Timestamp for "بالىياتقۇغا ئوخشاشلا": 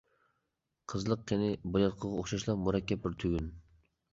1.75-2.59